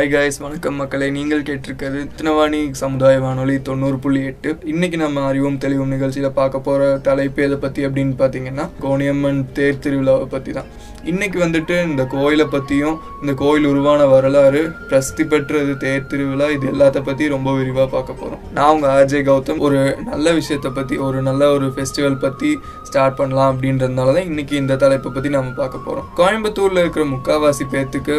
[0.00, 1.06] Hi guys வணக்கம் மக்களை.
[1.16, 4.50] நீங்கள் கேட்டிருக்கிறது தினவாணி சமுதாய வானொலி தொண்ணூறு புள்ளி எட்டு.
[4.72, 10.26] இன்னைக்கு நம்ம அறிவும் தெளிவும் நிகழ்ச்சியில் பார்க்க போகிற தலைப்பு எதை பற்றி அப்படின்னு பார்த்தீங்கன்னா கோணியம்மன் தேர் திருவிழாவை
[10.34, 10.70] பற்றி தான்.
[11.10, 17.02] இன்னைக்கு வந்துட்டு இந்த கோயிலை பற்றியும் இந்த கோயில் உருவான வரலாறு பிரசித்தி பெற்றது தேர் திருவிழா இது எல்லாத்த
[17.08, 19.60] பற்றி ரொம்ப விரிவாக பார்க்க போகிறோம் நான் உங்கள் ஆர்ஜே கௌதம்.
[19.66, 19.78] ஒரு
[20.10, 22.50] நல்ல விஷயத்தை பற்றி ஒரு நல்ல ஒரு ஃபெஸ்டிவல் பற்றி
[22.88, 28.18] ஸ்டார்ட் பண்ணலாம் அப்படின்றதுனால தான் இன்னைக்கு இந்த தலைப்பை பற்றி நம்ம பார்க்க போகிறோம் கோயம்புத்தூரில் இருக்கிற முக்காவாசி பேர்த்துக்கு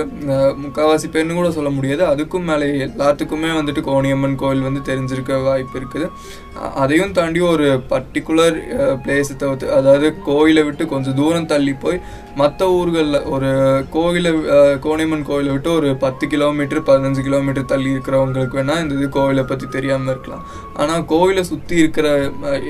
[0.63, 2.03] முக்காவாசி பேர்னு கூட சொல்ல முடியாது.
[2.11, 6.07] அதுக்கும் மேலே எல்லாத்துக்குமே வந்துட்டு கோணியம்மன் கோயில் வந்து தெரிஞ்சிருக்க வாய்ப்பு இருக்குது.
[6.83, 8.57] அதையும் தாண்டி ஒரு பர்டிகுலர்
[9.03, 11.99] பிளேஸை தவிர்த்து அதாவது கோயிலை விட்டு கொஞ்சம் தூரம் தள்ளி போய்
[12.35, 13.49] மற்ற ஊர்களில் ஒரு
[13.89, 19.07] கோயிலை அஹ், கோணியம்மன் கோயிலை விட்டு ஒரு பத்து கிலோமீட்டர் பதினஞ்சு கிலோமீட்டர் தள்ளி இருக்கிறவங்களுக்கு வேணால் இந்த இது
[19.15, 20.43] கோவிலை பற்றி தெரியாமல் இருக்கலாம்.
[20.75, 22.07] ஆனால் கோயிலை சுற்றி இருக்கிற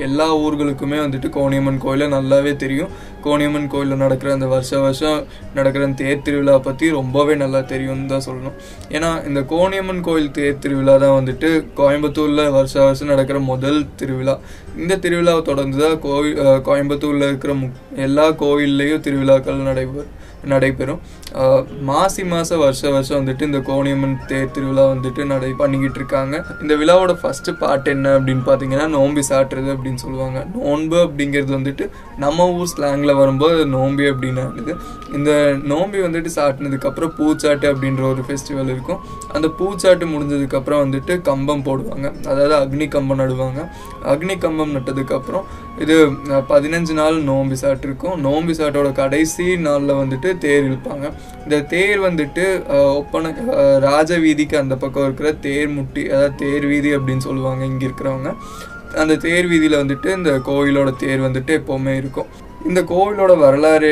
[0.06, 2.92] எல்லா ஊர்களுக்குமே வந்துட்டு கோணியம்மன் கோயிலை நல்லாவே தெரியும்.
[3.22, 5.18] கோணியம்மன் கோயிலில் நடக்கிற அந்த வருஷ வருஷம்
[5.54, 8.56] நடக்கிற அந்த தேர் திருவிழா பற்றி ரொம்பவே நல்லா தெரியும்னு தான் சொல்லணும்.
[8.90, 14.34] ஏன்னா இந்த கோணியம்மன் கோயில் தேர் திருவிழா தான் வந்துட்டு கோயம்புத்தூரில் வருஷ வருஷம் நடக்கிற முதல் திருவிழா.
[14.76, 20.12] இந்த திருவிழாவை தொடர்ந்து தான் கோவில் கோயம்புத்தூரில் இருக்கிற முக் எல்லா கோயில்லையும் திருவிழாக்கள் நடைபெறும்
[20.52, 21.00] நடைபெறும்.
[21.88, 26.34] மாசி மாதம் வருஷ வருஷம் வந்துட்டு இந்த கோணியம்மன் தேர் திருவிழா வந்துட்டு நடை பண்ணிக்கிட்டு இருக்காங்க.
[26.62, 30.40] இந்த விழாவோட ஃபஸ்ட்டு பார்ட் என்ன அப்படின்னு பார்த்தீங்கன்னா நோம்பி சாட்டுறது அப்படின்னு சொல்லுவாங்க.
[30.56, 31.86] நோன்பு அப்படிங்கிறது வந்துட்டு
[32.24, 34.74] நம்ம ஊர் ஸ்லாங்கில் வரும்போது நோம்பி அப்படின்னு ஆகுது.
[35.16, 35.30] இந்த
[35.72, 39.00] நோம்பி வந்துட்டு சாட்டினதுக்கப்புறம் பூச்சாட்டு அப்படின்ற ஒரு ஃபெஸ்டிவல் இருக்கும்.
[39.36, 42.06] அந்த பூச்சாட்டு முடிஞ்சதுக்கப்புறம் வந்துட்டு கம்பம் போடுவாங்க.
[42.30, 43.60] அதாவது அக்னி கம்பம் நடுவாங்க.
[44.12, 45.44] அக்னி கம்பம் நட்டதுக்கப்புறம்
[45.82, 45.96] இது
[46.52, 48.16] பதினஞ்சு நாள் நோம்பி சாட்டு இருக்கும்.
[48.26, 51.06] நோம்பி சாட்டோட கடைசி நாளில் வந்துட்டு தேர் இழுப்பாங்க.
[51.44, 52.44] இந்த தேர் வந்துட்டு
[53.00, 53.32] ஒப்பன
[53.86, 58.30] ராஜ வீதிக்கு அந்த பக்கம் இருக்கிற தேர் முட்டி அதாவது தேர் வீதி அப்படின்னு சொல்லுவாங்க இங்கே இருக்கிறவங்க.
[59.02, 62.30] அந்த தேர் வீதியில் வந்துட்டு இந்த கோயிலோட தேர் வந்துட்டு எப்போவுமே இருக்கும்.
[62.70, 63.88] இந்த கோவிலோட வரலாறு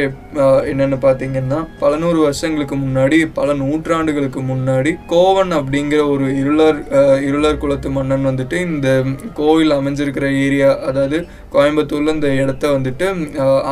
[0.70, 6.78] என்னென்னு பார்த்தீங்கன்னா பல நூறு வருஷங்களுக்கு முன்னாடி பல நூற்றாண்டுகளுக்கு முன்னாடி கோவன் அப்படிங்கிற ஒரு இருளர்
[7.28, 8.88] இருளர் குலத்து மன்னன் வந்துட்டு இந்த
[9.40, 11.18] கோவில் அமைஞ்சிருக்கிற ஏரியா அதாவது
[11.56, 13.08] கோயம்புத்தூரில் இந்த இடத்த வந்துட்டு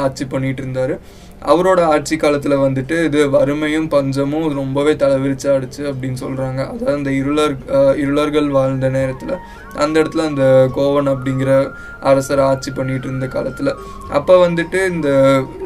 [0.03, 0.97] ஆட்சி பண்ணிட்டு இருந்தாரு.
[1.43, 7.57] அவரோட ஆட்சி காலத்தில் வந்துட்டு இது வறுமையும் பஞ்சமும் ரொம்பவே தலைவிரிச்சு ஆடுச்சு அப்படின்னு சொல்கிறாங்க அதாவது அந்த இருளர்
[7.97, 9.39] இருளர்கள் வாழ்ந்த நேரத்தில்
[9.75, 13.75] அந்த இடத்துல அந்த கோவன் அப்படிங்கிற அரசர் ஆட்சி பண்ணிட்டு இருந்த காலத்தில்.
[14.09, 15.09] அப்போ வந்துட்டு இந்த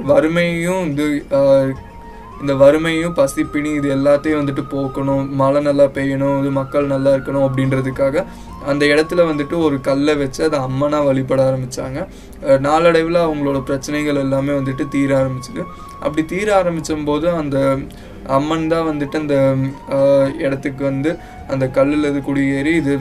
[0.03, 1.25] வறுமையும் இது
[2.43, 8.25] இந்த வறுமையும் பசிப்பினி இது எல்லாத்தையும் வந்துட்டு போக்கணும் மழை நல்லா பெய்யணும் இது மக்கள் நல்லா இருக்கணும் அப்படின்றதுக்காக
[8.71, 12.01] அந்த இடத்துல வந்துட்டு ஒரு கல்லை வச்சு அதை அம்மனாக வழிபட ஆரம்பித்தாங்க
[12.67, 15.63] நாளடைவில் அவங்களோட பிரச்சனைகள் எல்லாமே வந்துட்டு தீர ஆரம்பிச்சுது.
[16.01, 17.59] அப்படி தீர ஆரம்பித்த போது அந்த
[18.37, 19.37] அம்மன் தான் வந்துட்டு அந்த
[20.44, 21.10] இடத்துக்கு வந்து
[21.53, 22.93] அந்த கல்லில் இது குடியேறி இது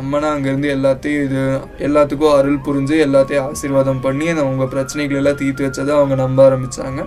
[0.00, 1.40] அம்மனா அங்கேருந்து எல்லாத்தையும் இது
[1.86, 7.02] எல்லாத்துக்கும் அருள் புரிஞ்சு எல்லாத்தையும் ஆசீர்வாதம் பண்ணி அந்த அவங்க பிரச்சனைகள் எல்லாம் தீர்த்து வச்சதை அவங்க நம்ப ஆரம்பித்தாங்க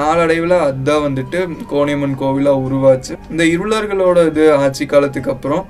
[0.00, 1.40] நாளடைவில் அதுதான் வந்துட்டு
[1.72, 3.14] கோணியம்மன் கோவிலாக உருவாச்சு.
[3.32, 5.64] இந்த இருளர்களோட இது ஆட்சி காலத்துக்கு அப்புறம்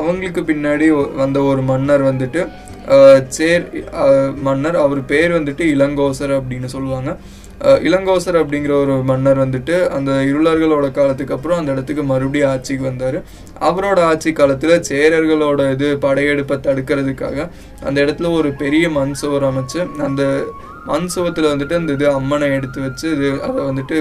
[0.00, 0.88] அவங்களுக்கு பின்னாடி
[1.22, 2.42] வந்த ஒரு மன்னர் வந்துட்டு
[3.36, 3.64] சேர்
[4.48, 7.12] மன்னர் அவர் பேர் வந்துட்டு இளங்கோசர் அப்படின்னு சொல்லுவாங்க.
[7.60, 13.24] இளங்கோசர் அப்படிங்கிற ஒரு மன்னர் வந்துட்டு அந்த இருளர்களோட காலத்துக்கு அப்புறம் அந்த இடத்துக்கு மறுபடியும் ஆட்சிக்கு வந்தார்.
[13.60, 17.48] அவரோட ஆட்சி காலத்தில் சேரர்களோட இது படையெடுப்பை தடுக்கிறதுக்காக
[17.84, 20.44] அந்த இடத்துல ஒரு பெரிய மண் சுவர் அமைச்சு அந்த
[20.88, 23.96] மண் சுவத்தில் வந்துட்டு அந்த இது அம்மனை எடுத்து வச்சு இது அதை வந்துட்டு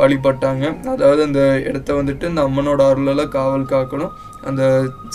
[0.00, 0.64] வழிபட்டாங்க.
[0.92, 4.12] அதாவது அந்த இடத்த வந்துட்டு இந்த அம்மனோட அருளெல்லாம் காவல் காக்கணும்.
[4.50, 4.62] அந்த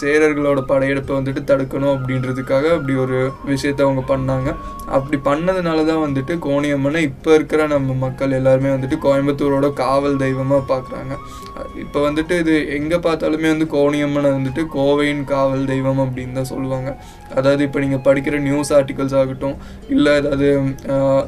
[0.02, 3.18] சேரர்களோட படையெடுப்பை வந்துட்டு தடுக்கணும் அப்படின்றதுக்காக அப்படி ஒரு
[3.50, 4.50] விஷயத்த அவங்க பண்ணாங்க.
[4.98, 11.16] அப்படி பண்ணதுனால தான் வந்துட்டு கோணியம்மனை இப்போ இருக்கிற நம்ம மக்கள் எல்லாருமே வந்துட்டு கோயம்புத்தூரோட காவல் தெய்வமாக பார்க்குறாங்க
[11.84, 16.92] இப்போ வந்துட்டு இது எங்கே பார்த்தாலுமே வந்து கோணியம்மனை வந்துட்டு கோவையின் காவல் தெய்வம் அப்படின்னு தான் சொல்லுவாங்க.
[17.36, 19.58] அதாவது இப்போ நீங்கள் படிக்கிற நியூஸ் ஆர்டிகல்ஸ் ஆகட்டும்
[19.90, 20.48] இல்லை ஏதாவது
[20.94, 21.26] ஆஹ்,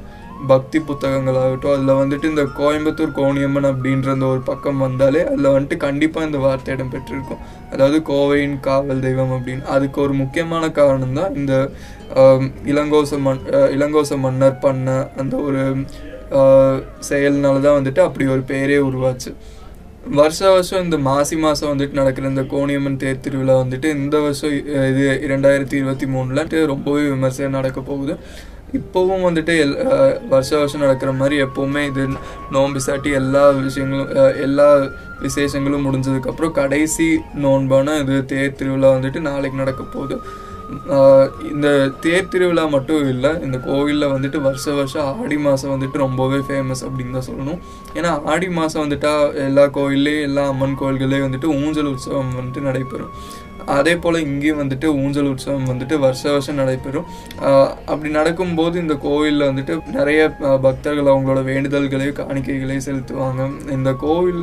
[0.50, 5.78] பக்தி புத்தகங்கள் ஆகட்டும் அதில் வந்துட்டு இந்த கோயம்புத்தூர் கோணியம்மன் அப்படின்ற அந்த ஒரு பக்கம் வந்தாலே அதில் வந்துட்டு
[5.82, 7.42] கண்டிப்பாக இந்த வார்த்தை இடம் பெற்றிருக்கும்
[7.72, 9.66] அதாவது கோவையின் காவல் தெய்வம் அப்படின்னு.
[9.70, 11.54] அதுக்கு ஒரு முக்கியமான காரணம் தான் இந்த
[12.70, 13.42] இளங்கோச மன்
[13.74, 14.88] இளங்கோச மன்னர் பண்ண
[15.18, 15.62] அந்த ஒரு
[16.40, 19.32] ஆஹ், செயல்னால தான் வந்துட்டு அப்படி ஒரு பேரே உருவாச்சு.
[20.18, 24.54] வருஷ வருஷம் இந்த மாசி மாதம் வந்துட்டு நடக்கிற இந்த கோணியம்மன் தேர் திருவிழா வந்துட்டு இந்த வருஷம்
[24.92, 28.14] இது இரண்டாயிரத்தி இருபத்தி மூணுலன்ட்டு ரொம்பவே விமர்சையாக நடக்க போகுது.
[28.80, 29.76] இப்போவும் வந்துட்டு எல்
[30.34, 32.04] வருஷ வருஷம் நடக்கிற மாதிரி எப்போவுமே இது
[32.56, 34.12] நோன்பு சாட்டி எல்லா விஷயங்களும்
[34.48, 34.68] எல்லா
[35.26, 37.10] விசேஷங்களும் முடிஞ்சதுக்கப்புறம் கடைசி
[37.46, 40.18] நோன்பான இது தேர் திருவிழா வந்துட்டு நாளைக்கு நடக்க போகுது.
[41.52, 41.68] இந்த
[42.04, 47.16] தேர் திருவிழா மட்டும் இல்லை இந்த கோவிலில் வந்துட்டு வருஷ வருஷம் ஆடி மாதம் வந்துட்டு ரொம்பவே ஃபேமஸ் அப்படின்னு
[47.18, 47.60] தான் சொல்லணும்.
[47.98, 49.14] ஏன்னா ஆடி மாதம் வந்துட்டா
[49.48, 53.14] எல்லா கோவில்லையும் எல்லா அம்மன் கோயில்கள்லேயும் வந்துட்டு ஊஞ்சல் உற்சவம் வந்துட்டு நடைபெறும்.
[53.78, 57.08] அதே போல் இங்கேயும் வந்துட்டு ஊஞ்சல் உற்சவம் வந்துட்டு வருஷ வருஷம் நடைபெறும்.
[57.92, 60.22] அப்படி நடக்கும்போது இந்த கோவிலில் வந்துட்டு நிறைய
[60.66, 63.44] பக்தர்கள் அவங்களோட வேண்டுதல்களையும் காணிக்கைகளையும் செலுத்துவாங்க.
[63.78, 64.42] இந்த கோவில்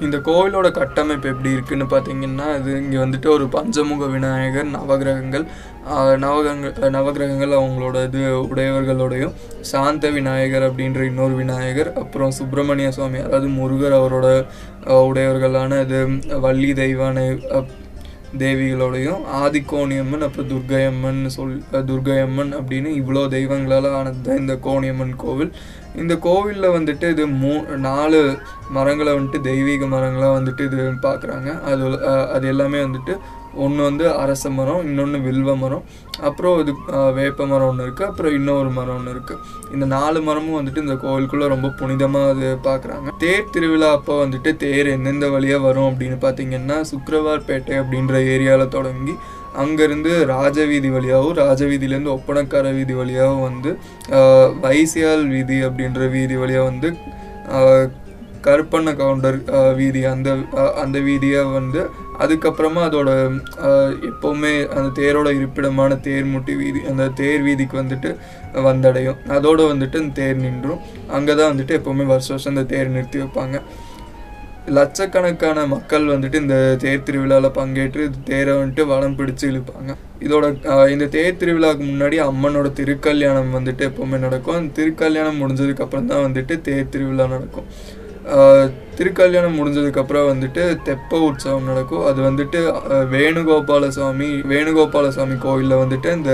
[0.00, 5.44] இந்த கோவிலோட கட்டமைப்பு எப்படி இருக்குன்னு பார்த்தீங்கன்னா இது இங்கே வந்துட்டு ஒரு பஞ்சமுக விநாயகர் நவகிரகங்கள்
[6.24, 9.34] நவகிரங்கள் நவகிரகங்கள் நவகிரகங்கள் அவங்களோட இது உடையவர்களோடையும்
[9.70, 14.28] சாந்த விநாயகர் அப்படின்ற இன்னொரு விநாயகர் அப்புறம் சுப்பிரமணிய சுவாமி அதாவது முருகர் அவரோட
[15.04, 16.00] உடையவர்களான இது
[16.40, 17.74] வள்ளி தெய்வானை அப்-
[18.38, 21.54] தேவிகளோடையும் ஆதிக்கோணியம்மன் அப்புறம் துர்கையம்மன் சொல்
[21.86, 25.52] துர்கையம்மன் அப்படின்னு இவ்வளோ தெய்வங்களால் ஆனது தான் இந்த கோணியம்மன் கோவில்.
[25.94, 28.20] இந்த கோவிலில் வந்துட்டு இது மூ நாலு
[28.70, 31.84] மரங்களை வந்துட்டு தெய்வீக மரங்களாக வந்துட்டு இது பார்க்குறாங்க அது
[32.28, 33.14] அது எல்லாமே வந்துட்டு
[33.58, 35.84] ஒன்று வந்து அரச மரம் இன்னொன்று வில்வ மரம்
[36.20, 36.72] அப்புறம் இது
[37.14, 39.40] வேப்ப மரம் ஒன்று இருக்குது அப்புறம் இன்னொரு மரம் ஒன்று இருக்குது
[39.74, 44.88] இந்த நாலு மரமும் வந்துட்டு இந்த கோவிலுக்குள்ளே ரொம்ப புனிதமாக அது பார்க்குறாங்க தேர் திருவிழா அப்போ வந்துட்டு தேர்
[44.88, 49.16] எந்தெந்த வழியாக வரும் அப்படின்னு பார்த்தீங்கன்னா சுக்ரவார்பேட்டை அப்படின்ற ஏரியாவில் தொடங்கி
[49.56, 53.70] அங்கேருந்து ராஜவீதி வழியாகவும் ராஜவீதியிலேருந்து ஒப்பனக்கார வீதி வழியாகவும் வந்து
[54.64, 56.90] வைசியால் வீதி அப்படின்ற வீதி வழியாக வந்து
[58.44, 59.38] கருப்பண்ண கவுண்டர்
[59.72, 60.30] வீதி அந்த
[60.82, 61.80] அந்த வீதியாக வந்து
[62.24, 63.10] அதுக்கப்புறமா அதோட
[64.10, 68.12] எப்போவுமே அந்த தேரோட இருப்பிடமான தேர்முட்டி வீதி அந்த தேர் வீதிக்கு வந்துட்டு
[68.68, 69.18] வந்தடையும்.
[69.38, 70.80] அதோடு வந்துட்டு அந்த தேர் நின்றும்.
[71.18, 73.58] அங்கே தான் வந்துட்டு எப்போவுமே வருஷம் வருஷம் அந்த தேர் நிறுத்தி வைப்பாங்க.
[74.76, 79.92] லட்சக்கணக்கான மக்கள் வந்துட்டு இந்த தேர் திருவிழாவில் பங்கேற்று தேரை வந்துட்டு வளம் பிடிச்சு இழுப்பாங்க.
[80.26, 80.46] இதோட
[80.94, 84.56] இந்த தேர் திருவிழாவுக்கு முன்னாடி அம்மனோட திருக்கல்யாணம் வந்துட்டு எப்போவுமே நடக்கும்.
[84.60, 87.68] அந்த திருக்கல்யாணம் முடிஞ்சதுக்கப்புறம் தான் வந்துட்டு தேர் திருவிழா நடக்கும்.
[88.98, 92.04] திருக்கல்யாணம் முடிஞ்சதுக்கப்புறம் வந்துட்டு தெப்ப உற்சவம் நடக்கும்.
[92.10, 92.60] அது வந்துட்டு
[93.14, 96.32] வேணுகோபால சுவாமி வேணுகோபால சுவாமி கோயிலில் வந்துட்டு இந்த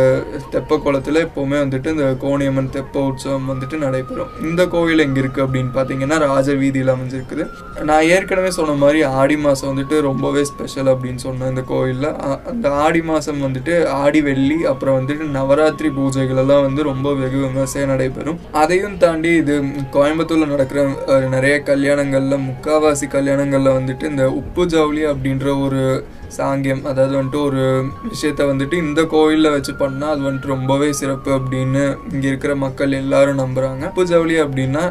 [0.55, 4.31] தெப்ப குளத்தில் எப்போவுமே வந்துட்டு இந்த கோணியம்மன் தெப்ப உற்சவம் வந்துட்டு நடைபெறும்.
[4.49, 7.47] இந்த கோயில் எங்கே இருக்குது அப்படின்னு பார்த்தீங்கன்னா ராஜ வீதியில் அமைஞ்சிருக்குது.
[7.91, 12.09] நான் ஏற்கனவே சொன்ன மாதிரி ஆடி மாதம் வந்துட்டு ரொம்பவே ஸ்பெஷல் அப்படின்னு சொன்னேன் இந்த கோயிலில்
[12.53, 17.91] அந்த ஆடி மாதம் வந்துட்டு ஆடி வெள்ளி அப்புறம் வந்துட்டு நவராத்திரி பூஜைகள் எல்லாம் வந்து ரொம்ப வெகு விமர்சையாக
[17.93, 18.41] நடைபெறும்.
[18.63, 19.55] அதையும் தாண்டி இது
[19.99, 20.81] கோயம்புத்தூரில் நடக்கிற
[21.37, 25.83] நிறைய கல்யாணங்கள்ல முக்காவாசி கல்யாணங்களில் வந்துட்டு இந்த உப்பு ஜவுளி அப்படின்ற ஒரு
[26.37, 27.63] சாங்கியம் அதாவது வந்துட்டு ஒரு
[28.05, 31.83] விஷயத்த வந்துட்டு இந்த கோயிலில் வச்சு பண்ணால் அது வந்துட்டு ரொம்பவே சிறப்பு அப்படின்னு
[32.13, 34.85] இங்கே இருக்கிற மக்கள் எல்லாரும் நம்புகிறாங்க உப்பு ஜவுளி அப்படின்னா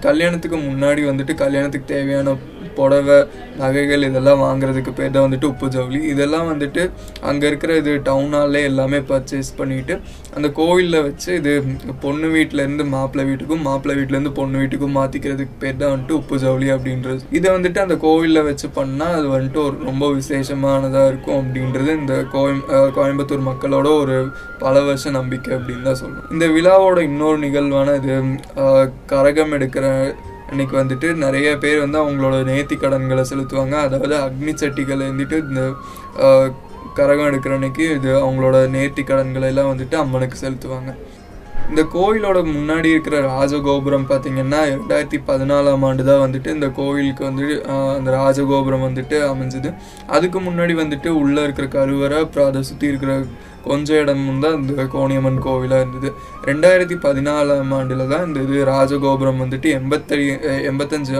[0.00, 2.36] கல்யாணத்துக்கு முன்னாடி வந்துட்டு கல்யாணத்துக்கு தேவையான
[2.76, 3.18] புடவை
[3.58, 6.82] நகைகள் இதெல்லாம் வாங்குறதுக்கு பேர் தான் வந்துட்டு உப்பு ஜவுளி இதெல்லாம் வந்துட்டு
[7.30, 9.94] அங்கே இருக்கிற இது டவுனாலே எல்லாமே பர்ச்சேஸ் பண்ணிட்டு
[10.36, 11.52] அந்த கோவிலில் வச்சு இது
[12.02, 17.20] பொண்ணு வீட்டிலேருந்து மாப்பிள்ளை வீட்டுக்கும் மாப்பிள்ளை வீட்டிலேருந்து பொண்ணு வீட்டுக்கும் மாற்றிக்கிறதுக்கு பேர் தான் வந்துட்டு உப்பு ஜவுளி அப்படின்றது
[17.32, 22.62] இதை வந்துட்டு அந்த கோவிலில் வச்சு பண்ணால் அது வந்துட்டு ஒரு ரொம்ப விசேஷமானதாக இருக்கும் அப்படின்றது இந்த கோயம்
[22.96, 24.16] கோயம்புத்தூர் மக்களோட ஒரு
[24.60, 26.28] பல வருஷ நம்பிக்கை அப்படின்னு தான் சொல்லணும்.
[26.32, 28.16] இந்த விழாவோட இன்னொரு நிகழ்வான இது
[29.06, 29.86] கரகம் எடுக்கிற
[30.52, 33.76] அன்னைக்கு வந்துட்டு நிறைய பேர் வந்து அவங்களோட நேர்த்தி கடன்களை செலுத்துவாங்க.
[33.86, 35.62] அதாவது அக்னி சட்டிகளை வந்துட்டு இந்த
[36.98, 40.90] கரகம் எடுக்கிற அன்னைக்கு இது அவங்களோட நேர்த்தி கடன்களை எல்லாம் வந்துட்டு அம்மனுக்கு செலுத்துவாங்க.
[41.70, 47.54] இந்த கோயிலோட முன்னாடி இருக்கிற ராஜகோபுரம் பார்த்தீங்கன்னா ரெண்டாயிரத்தி பதினாலாம் ஆண்டு தான் வந்துட்டு இந்த கோயிலுக்கு வந்துட்டு
[47.98, 49.70] அந்த ராஜகோபுரம் வந்துட்டு அமைஞ்சது.
[50.16, 53.14] அதுக்கு முன்னாடி வந்துட்டு உள்ளே இருக்கிற கருவறை அப்புறம் அதை சுற்றி இருக்கிற
[53.68, 56.08] கொஞ்ச இடமும் தான் இந்த கோணியம்மன் கோவிலாக இருந்தது.
[56.50, 60.26] ரெண்டாயிரத்தி பதினாலாம் ஆண்டில் தான் இந்த இது ராஜகோபுரம் வந்துட்டு எண்பத்தடி
[60.70, 61.14] எண்பத்தஞ்சு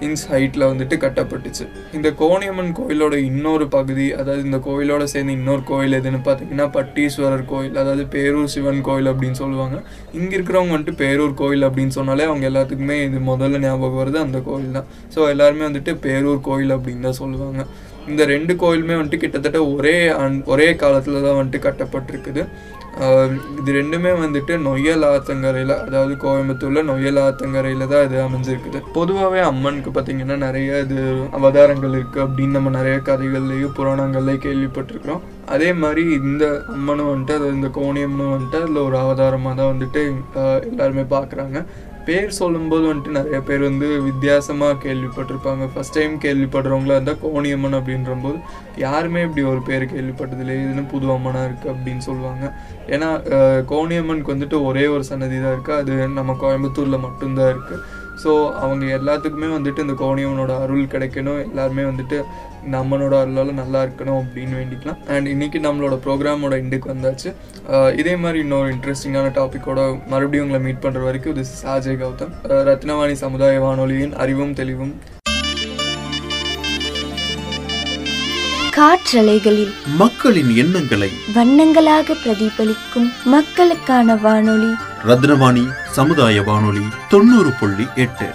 [0.00, 1.68] இன்ச் ஹைட்டில் வந்துட்டு கட்டப்பட்டுச்சு.
[1.92, 7.76] இந்த கோணியம்மன் கோயிலோட இன்னொரு பகுதி அதாவது இந்த கோயிலோட சேர்ந்து இன்னொரு கோயில் எதுன்னு பார்த்தீங்கன்னா பட்டீஸ்வரர் கோயில்
[7.76, 9.82] அதாவது பேரூர் சிவன் கோயில் அப்படின்னு சொல்லுவாங்க.
[10.12, 14.72] இங்கே இருக்கிறவங்க வந்துட்டு பேரூர் கோயில் அப்படின்னு சொன்னாலே அவங்க எல்லாத்துக்குமே இது முதல்ல ஞாபகம் வருது அந்த கோயில்
[14.72, 14.84] தான்.
[15.14, 17.66] ஸோ எல்லாருமே வந்துட்டு பேரூர் கோயில் அப்படின்னு தான் சொல்லுவாங்க.
[18.08, 22.48] இந்த ரெண்டு கோயிலுமே வந்துட்டு கிட்டத்தட்ட ஒரே ஆண்- ஒரே காலத்தில் தான் வந்துட்டு கட்டப்பட்டிருக்குது.
[23.60, 28.78] இது ரெண்டுமே வந்துட்டு நொய்யல் ஆத்தங்கரையில் அதாவது கோயம்புத்தூரில் நொய்யல் ஆத்தங்கரையில் தான் இது அமைஞ்சிருக்குது.
[28.94, 30.98] பொதுவாகவே அம்மனுக்கு பார்த்தீங்கன்னா நிறைய இது
[31.38, 35.24] அவதாரங்கள் இருக்குது அப்படின்னு நம்ம நிறைய கதைகள்லேயும் புராணங்கள்லேயும் கேள்விப்பட்டிருக்கிறோம்.
[35.56, 36.44] அதே மாதிரி இந்த
[36.76, 40.02] அம்மனும் வந்துட்டு அது இந்த கோணியம்னு வந்துட்டு அதில் ஒரு அவதாரமாக தான் வந்துட்டு
[40.70, 41.60] எல்லாருமே பார்க்குறாங்க
[42.08, 45.64] பேர் சொல்லும்போது வந்துட்டு நிறைய பேர் வந்து வித்தியாசமாக கேள்விப்பட்டிருப்பாங்க.
[45.72, 48.38] ஃபர்ஸ்ட் டைம் கேள்விப்படுறவங்களா இருந்தால் கோணியம்மன் அப்படின்றம்போது
[48.84, 50.56] யாருமே இப்படி ஒரு பேர் கேள்விப்பட்டதில்லை.
[50.64, 52.44] இதுன்னு புது அம்மனாக இருக்குது அப்படின்னு சொல்லுவாங்க.
[52.94, 53.10] ஏன்னா
[53.72, 57.82] கோணியம்மனுக்கு வந்துட்டு ஒரே ஒரு சன்னதி தான் இருக்குது அது நம்ம கோயம்புத்தூரில் மட்டும்தான் இருக்குது
[58.22, 58.32] ஸோ
[58.64, 61.40] அவங்க எல்லாத்துக்குமே வந்துட்டு இந்த கோணியம்மனோட அருள் கிடைக்கணும்.
[61.48, 62.18] எல்லாருமே வந்துட்டு
[62.66, 65.06] இந்த அம்மனோட அருளால் நல்லா இருக்கணும் அப்படின்னு வேண்டிக்கலாம்.
[65.06, 67.34] அண்ட் இன்னைக்கு நம்மளோட ப்ரோக்ராமோட எண்டுக்கு வந்தாச்சு.
[67.70, 72.66] அஹ் இதே மாதிரி இன்னொரு இன்ட்ரெஸ்டிங்கான டாப்பிக்கோட மறுபடியும் உங்களை மீட் பண்ணுற வரைக்கும் திஸ் சாஜய் கௌதம் அஹ்
[72.68, 75.00] ரத்னவாணி சமுதாய வானொலியின் அறிவும் தெளிவும்.
[78.70, 84.74] காற்றலைகளில் மக்களின் எண்ணங்களை வண்ணங்களாக பிரதிபலிக்கும் மக்களுக்கான வானொலி.
[85.06, 88.26] ரத்னவாணி சமுதாய வானொலி தொண்ணூறு புள்ளி எட்டு.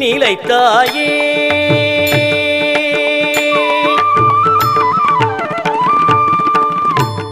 [0.00, 1.12] நிலைத்தாயே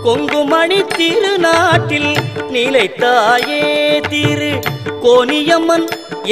[0.05, 2.13] கொங்குமணி திருநாட்டில்
[2.55, 3.63] நிலைத்தாயே
[4.09, 4.53] திரு
[5.05, 5.87] கோனியம்மன்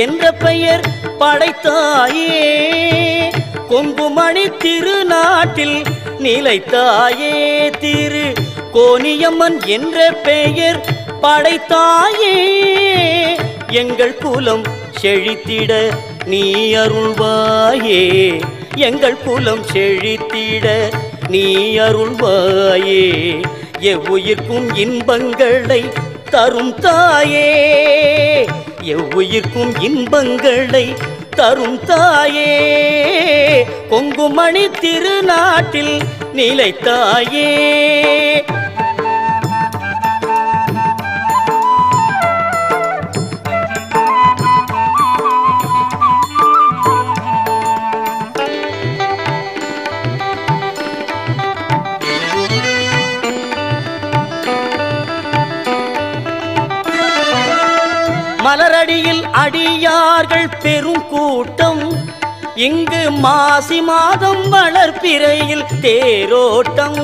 [0.04, 0.84] என்ற பெயர்
[1.18, 2.38] படைத்தாயே.
[3.68, 5.78] கொங்குமணி திருநாட்டில்
[6.18, 7.34] நிலைத்தாயே
[7.78, 8.26] திரு
[8.72, 10.80] கோனியம்மன் என்ற பெயர்
[11.22, 12.36] படைத்தாயே.
[13.82, 14.64] எங்கள் குலம்
[15.02, 15.72] செழித்திட
[16.26, 18.02] நீ அருள்வாயே
[18.76, 20.66] எங்கள் குலம் செழித்திட
[21.28, 21.44] நீ
[21.78, 23.04] அருள்வாயே
[23.80, 25.82] எவ்வுயிர்க்கும் இன்பங்களை
[26.30, 27.50] தரும் தாயே
[28.94, 30.86] எவ்வுயிர்க்கும் இன்பங்களை
[31.30, 32.52] தரும் தாயே.
[33.88, 35.96] கொங்குமணி திருநாட்டில்
[36.32, 37.50] நிலைத்தாயே
[60.44, 61.82] மக்கள் பெரும் கூட்டம்.
[62.54, 67.00] இங்கு மாசி மாதம் வளர்ப்பிறையில் தேரோட்டம்.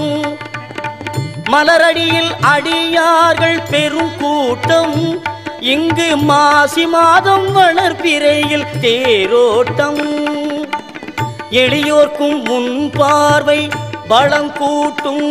[1.52, 5.22] மலரடியில் அடியார்கள் பெரும் கூட்டம்.
[5.60, 10.02] இங்கு மாசி மாதம் வளர்ப்பிறையில் தேரோட்டம்.
[11.50, 13.68] எளியோர்க்கும் முன் பார்வை
[14.08, 15.26] பலம் கூட்டும்.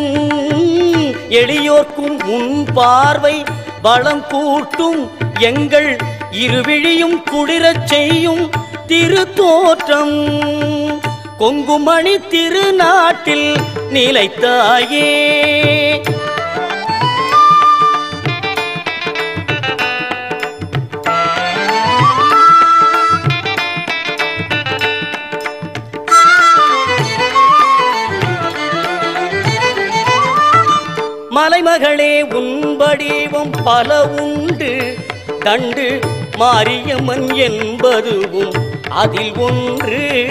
[1.29, 3.43] எளியோர்க்கும் முன் பார்வை
[3.81, 5.01] பலம் கூட்டும்.
[5.39, 5.97] எங்கள்
[6.31, 8.49] இருவிழியும் குளிரச் செய்யும்
[8.87, 10.37] திருத்தோற்றம்.
[11.37, 13.55] கொங்குமணி திருநாட்டில்
[13.93, 15.17] நிலைத்தாயே.
[31.35, 34.97] மலைமகளே உன் வடிவம் பல உண்டு.
[35.39, 35.99] கண்டு
[36.39, 38.53] மாரியம்மன் என்பதுவும்
[38.89, 40.27] அதில் ஒன்று.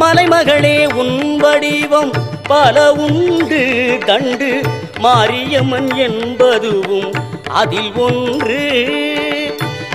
[0.00, 2.10] மலைமகளே உன் வடிவம்
[2.42, 4.60] பல உண்டு கண்டு.
[4.98, 7.12] மாரியம்மன் என்பதுவும்
[7.48, 8.60] அதில் ஒன்று.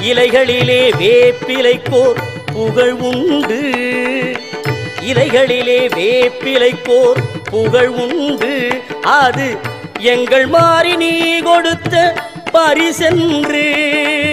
[0.02, 3.72] இலைகளிலே வேப்பிலைக்கோர் புகழ் உண்டு.
[5.14, 8.82] இலைகளிலே வேப்பிலைக்கோர் புகழ் உண்டு.
[9.02, 9.58] அது
[10.00, 12.14] எங்கள் மாறி நீ கொடுத்த
[12.54, 14.25] பரிசென்று.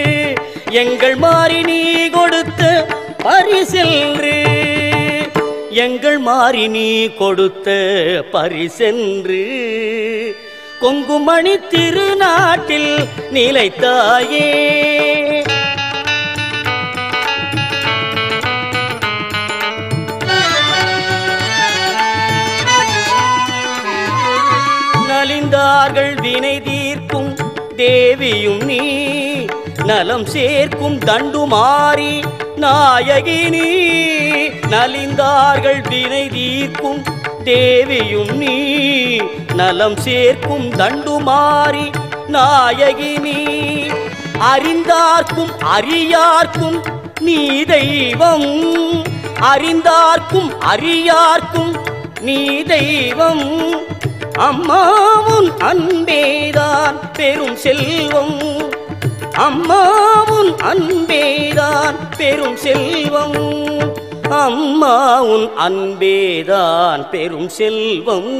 [0.81, 2.61] எங்கள் மாறி நீ கொடுத்த
[3.23, 4.31] பரிசென்று
[5.69, 7.67] எங்கள் மாறி நீ கொடுத்த
[8.31, 9.41] பரிசென்று.
[10.79, 12.91] கொங்குமணி திருநாட்டில்
[13.33, 14.47] நிலைத்தாயே.
[25.09, 27.33] நலிந்தார்கள் வினை தீர்க்கும்
[27.75, 28.81] தேவியும் நீ.
[29.85, 32.23] நலம் சேர்க்கும் தண்டுமாறி
[32.55, 33.67] நாயகி நீ
[34.71, 37.03] நலிந்தார்கள் வினை தீர்க்கும்
[37.43, 39.15] தேவியும் நீ.
[39.55, 41.91] நலம் சேர்க்கும் தண்டுமாறி
[42.27, 43.35] நாயகி நீ
[44.39, 46.83] அறிந்தார்க்கும் அறியார்க்கும்
[47.19, 49.03] நீ தெய்வம்.
[49.41, 51.77] அறிந்தார்க்கும் அறியார்க்கும்
[52.21, 53.75] நீ தெய்வம்.
[54.33, 58.62] அம்மாவும் அன்பேதான் பெரும் செல்வம்.
[59.33, 63.35] அம்மாவும் அன்பேதான் பெரும் செல்வம்.
[64.29, 68.31] அம்மாவும் அன்பேதான் பெரும் செல்வம்.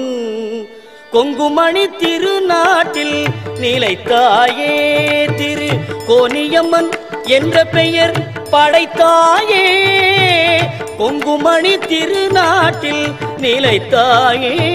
[1.11, 3.25] கொங்குமணி திருநாட்டில்
[3.61, 4.75] நிலைத்தாயே
[5.35, 5.69] திரு
[6.07, 6.91] கோனியம்மன்
[7.23, 8.17] என்ற பெயர்
[8.51, 9.65] படைத்தாயே.
[10.97, 14.71] கொங்குமணி திருநாட்டில் நிலைத்தாயே